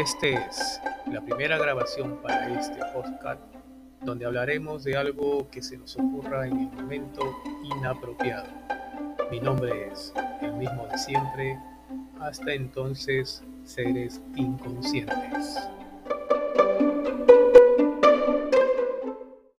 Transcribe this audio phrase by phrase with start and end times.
[0.00, 0.80] Este es
[1.12, 3.42] la primera grabación para este podcast
[4.00, 7.36] donde hablaremos de algo que se nos ocurra en el momento
[7.76, 8.46] inapropiado.
[9.30, 11.58] Mi nombre es el mismo de siempre,
[12.18, 15.68] hasta entonces seres inconscientes.